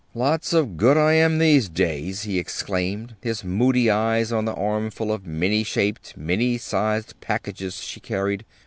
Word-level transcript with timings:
"Lots 0.15 0.51
of 0.51 0.77
good 0.77 0.97
I 0.97 1.13
am 1.13 1.37
these 1.37 1.69
days!" 1.69 2.23
he 2.23 2.39
exclaimed, 2.39 3.15
his 3.21 3.43
moody 3.43 3.87
eyes 3.91 4.31
on 4.31 4.45
the 4.45 4.53
armful 4.55 5.11
of 5.11 5.27
many 5.27 5.63
shaped, 5.63 6.17
many 6.17 6.57
sized 6.57 7.19
packages 7.21 7.75
she 7.75 7.99
carried. 7.99 8.43